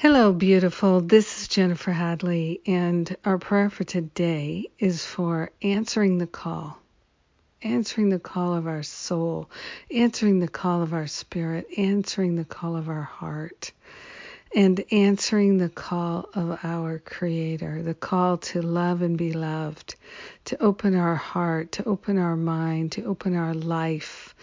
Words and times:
Hello, 0.00 0.32
beautiful. 0.32 1.00
This 1.00 1.42
is 1.42 1.48
Jennifer 1.48 1.90
Hadley, 1.90 2.60
and 2.66 3.16
our 3.24 3.36
prayer 3.36 3.68
for 3.68 3.82
today 3.82 4.70
is 4.78 5.04
for 5.04 5.50
answering 5.60 6.18
the 6.18 6.26
call, 6.28 6.78
answering 7.62 8.08
the 8.08 8.20
call 8.20 8.54
of 8.54 8.68
our 8.68 8.84
soul, 8.84 9.50
answering 9.92 10.38
the 10.38 10.46
call 10.46 10.82
of 10.82 10.94
our 10.94 11.08
spirit, 11.08 11.66
answering 11.76 12.36
the 12.36 12.44
call 12.44 12.76
of 12.76 12.88
our 12.88 13.02
heart, 13.02 13.72
and 14.54 14.84
answering 14.92 15.58
the 15.58 15.68
call 15.68 16.28
of 16.32 16.60
our 16.62 17.00
Creator, 17.00 17.82
the 17.82 17.92
call 17.92 18.38
to 18.38 18.62
love 18.62 19.02
and 19.02 19.18
be 19.18 19.32
loved, 19.32 19.96
to 20.44 20.62
open 20.62 20.94
our 20.94 21.16
heart, 21.16 21.72
to 21.72 21.84
open 21.88 22.18
our 22.18 22.36
mind, 22.36 22.92
to 22.92 23.04
open 23.04 23.34
our 23.34 23.52
life 23.52 24.36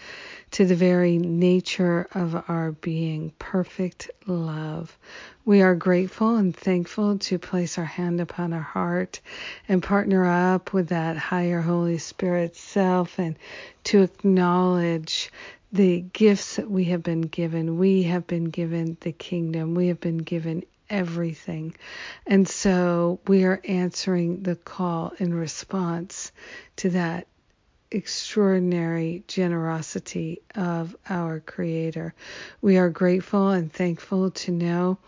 to 0.56 0.64
the 0.64 0.74
very 0.74 1.18
nature 1.18 2.08
of 2.14 2.34
our 2.48 2.72
being, 2.72 3.30
perfect 3.38 4.10
love. 4.26 4.96
We 5.44 5.60
are 5.60 5.74
grateful 5.74 6.36
and 6.36 6.56
thankful 6.56 7.18
to 7.18 7.38
place 7.38 7.76
our 7.76 7.84
hand 7.84 8.22
upon 8.22 8.54
our 8.54 8.62
heart 8.62 9.20
and 9.68 9.82
partner 9.82 10.24
up 10.24 10.72
with 10.72 10.88
that 10.88 11.18
higher 11.18 11.60
Holy 11.60 11.98
Spirit 11.98 12.56
self 12.56 13.18
and 13.18 13.36
to 13.84 14.00
acknowledge 14.00 15.30
the 15.74 16.00
gifts 16.00 16.56
that 16.56 16.70
we 16.70 16.84
have 16.84 17.02
been 17.02 17.20
given. 17.20 17.76
We 17.76 18.04
have 18.04 18.26
been 18.26 18.44
given 18.44 18.96
the 19.00 19.12
kingdom. 19.12 19.74
We 19.74 19.88
have 19.88 20.00
been 20.00 20.16
given 20.16 20.64
everything. 20.88 21.74
And 22.26 22.48
so 22.48 23.20
we 23.26 23.44
are 23.44 23.60
answering 23.68 24.42
the 24.42 24.56
call 24.56 25.12
in 25.18 25.34
response 25.34 26.32
to 26.76 26.88
that 26.90 27.26
extraordinary 27.96 29.24
generosity 29.26 30.42
of 30.54 30.94
our 31.08 31.40
Creator. 31.40 32.14
We 32.60 32.76
are 32.76 32.90
grateful 32.90 33.48
and 33.48 33.72
thankful 33.72 34.30
to 34.32 34.52
know 34.52 34.98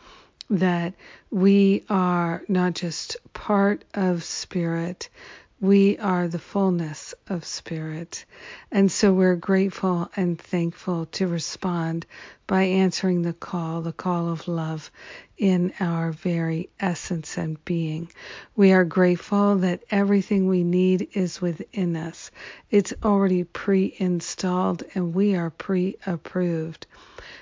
that 0.48 0.94
we 1.30 1.84
are 1.90 2.42
not 2.48 2.72
just 2.72 3.18
part 3.34 3.84
of 3.92 4.24
Spirit, 4.24 5.10
we 5.60 5.98
are 5.98 6.28
the 6.28 6.38
fullness 6.38 7.14
of 7.26 7.44
Spirit. 7.44 8.24
And 8.70 8.92
so 8.92 9.12
we're 9.12 9.34
grateful 9.34 10.08
and 10.14 10.40
thankful 10.40 11.06
to 11.06 11.26
respond 11.26 12.06
by 12.46 12.62
answering 12.62 13.22
the 13.22 13.32
call, 13.32 13.82
the 13.82 13.92
call 13.92 14.28
of 14.28 14.46
love 14.46 14.90
in 15.36 15.72
our 15.80 16.12
very 16.12 16.68
essence 16.78 17.36
and 17.36 17.62
being. 17.64 18.08
We 18.54 18.72
are 18.72 18.84
grateful 18.84 19.56
that 19.58 19.82
everything 19.90 20.46
we 20.46 20.62
need 20.62 21.08
is 21.14 21.40
within 21.40 21.96
us. 21.96 22.30
It's 22.70 22.94
already 23.02 23.42
pre 23.42 23.94
installed 23.98 24.84
and 24.94 25.12
we 25.12 25.34
are 25.34 25.50
pre 25.50 25.96
approved. 26.06 26.86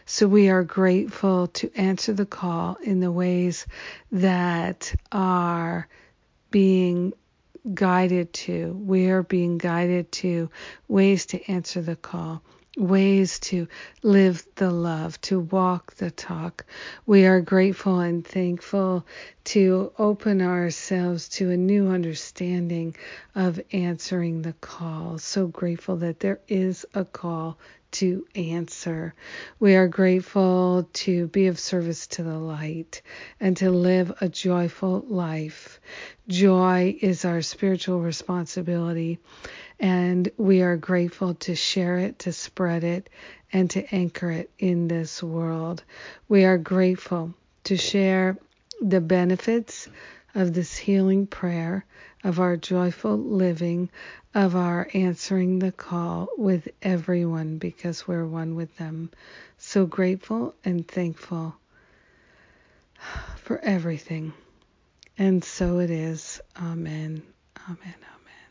So 0.07 0.27
we 0.27 0.49
are 0.49 0.63
grateful 0.63 1.49
to 1.49 1.71
answer 1.75 2.15
the 2.15 2.27
call 2.27 2.79
in 2.83 3.01
the 3.01 3.13
ways 3.13 3.67
that 4.11 4.95
are 5.13 5.87
being 6.51 7.13
guided 7.75 8.33
to. 8.33 8.73
We 8.73 9.09
are 9.09 9.23
being 9.23 9.59
guided 9.59 10.13
to 10.13 10.51
ways 10.89 11.27
to 11.27 11.51
answer 11.51 11.81
the 11.81 11.97
call, 11.97 12.43
ways 12.77 13.39
to 13.41 13.67
live 14.03 14.47
the 14.57 14.71
love, 14.71 15.21
to 15.23 15.41
walk 15.41 15.95
the 15.97 16.11
talk. 16.11 16.65
We 17.07 17.27
are 17.27 17.41
grateful 17.41 18.01
and 18.01 18.27
thankful 18.27 19.07
to 19.45 19.93
open 19.99 20.43
ourselves 20.43 21.29
to 21.31 21.51
a 21.51 21.57
new 21.57 21.89
understanding 21.89 22.97
of 23.35 23.61
answering 23.73 24.43
the 24.43 24.55
call. 24.55 25.19
So 25.19 25.47
grateful 25.47 25.97
that 25.97 26.21
there 26.21 26.41
is 26.49 26.87
a 26.95 27.05
call 27.05 27.59
to 27.93 28.27
answer. 28.35 29.15
We 29.59 29.77
are 29.77 29.89
grateful 29.89 30.89
to 30.93 31.29
be 31.29 31.47
of 31.47 31.59
service 31.59 32.07
to 32.09 32.23
the 32.23 32.39
light 32.39 33.03
and 33.41 33.57
to 33.59 33.71
live 33.71 34.13
a 34.21 34.29
joyful 34.29 35.05
life. 35.09 35.81
Joy 36.29 36.97
is 37.01 37.25
our 37.25 37.43
spiritual 37.43 38.01
responsibility, 38.01 39.19
and 39.79 40.31
we 40.37 40.63
are 40.63 40.77
grateful 40.77 41.35
to 41.35 41.55
share 41.55 41.99
it, 41.99 42.21
to 42.21 42.33
spread 42.33 42.85
it, 42.85 43.09
and 43.53 43.71
to 43.71 43.95
anchor 43.95 44.31
it 44.31 44.51
in 44.59 44.89
this 44.89 45.23
world. 45.23 45.83
We 46.29 46.45
are 46.45 46.59
grateful 46.59 47.35
to 47.65 47.77
share 47.77 48.39
the 48.81 49.01
benefits 49.01 49.89
of 50.37 50.53
this 50.53 50.77
healing 50.77 51.27
prayer, 51.27 51.85
of 52.23 52.39
our 52.39 52.57
joyful 52.59 53.17
living, 53.17 53.89
of 54.35 54.55
our 54.55 54.87
answering 54.93 55.59
the 55.59 55.73
call 55.73 56.29
with 56.37 56.69
everyone 56.83 57.57
because 57.57 58.07
we're 58.07 58.27
one 58.27 58.55
with 58.55 58.77
them. 58.77 59.11
So 59.57 59.87
grateful 59.87 60.55
and 60.63 60.87
thankful 60.87 61.57
for 63.37 63.59
everything. 63.61 64.35
And 65.17 65.43
so 65.43 65.79
it 65.79 65.91
is. 65.91 66.41
Amen. 66.57 67.23
Amen. 67.65 67.79
Amen. 67.81 68.47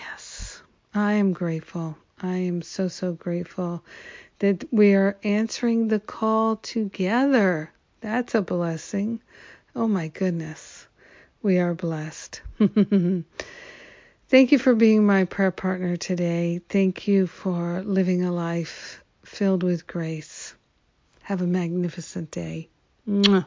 Yes, 0.00 0.62
I 0.94 1.14
am 1.14 1.32
grateful. 1.32 1.98
I 2.22 2.36
am 2.36 2.62
so, 2.62 2.86
so 2.86 3.14
grateful 3.14 3.84
that 4.38 4.64
we 4.72 4.94
are 4.94 5.16
answering 5.24 5.88
the 5.88 5.98
call 6.00 6.56
together. 6.56 7.72
That's 8.06 8.36
a 8.36 8.40
blessing. 8.40 9.20
Oh 9.74 9.88
my 9.88 10.06
goodness. 10.06 10.86
We 11.42 11.58
are 11.58 11.74
blessed. 11.74 12.40
Thank 12.60 13.24
you 14.52 14.60
for 14.60 14.76
being 14.76 15.04
my 15.04 15.24
prayer 15.24 15.50
partner 15.50 15.96
today. 15.96 16.60
Thank 16.68 17.08
you 17.08 17.26
for 17.26 17.82
living 17.82 18.22
a 18.22 18.30
life 18.30 19.02
filled 19.24 19.64
with 19.64 19.88
grace. 19.88 20.54
Have 21.22 21.42
a 21.42 21.48
magnificent 21.48 22.30
day. 22.30 22.68
Mwah. 23.08 23.44